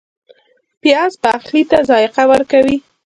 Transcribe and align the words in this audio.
پیاز 0.81 1.13
پخلی 1.23 1.63
ته 1.69 1.77
ذایقه 1.89 2.23
ورکوي 2.31 2.77